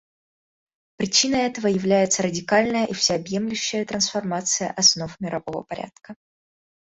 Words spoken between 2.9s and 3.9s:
всеобъемлющая